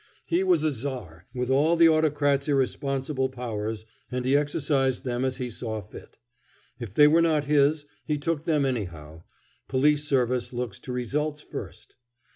[0.25, 5.37] He was a Czar, with all an autocrat's irresponsible powers, and he exercised them as
[5.37, 6.17] he saw fit.
[6.79, 9.21] If they were not his, he took them anyhow;
[9.67, 11.97] police service looks to results first.